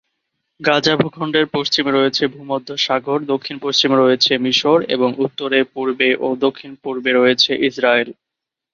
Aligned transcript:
গাজা 0.59 0.93
ভূখণ্ডের 0.97 1.45
পশ্চিমে 1.47 1.91
রয়েছে 1.91 2.23
ভূমধ্যসাগর, 2.27 3.19
দক্ষিণ-পশ্চিমে 3.25 3.97
রয়েছে 3.97 4.31
মিশর, 4.37 4.79
এবং 4.95 5.09
উত্তরে, 5.17 5.59
পূর্বে, 5.73 6.09
ও 6.19 6.37
দক্ষিণ-পূর্বে 6.45 7.11
রয়েছে 7.13 7.51
ইসরায়েল। 7.69 8.09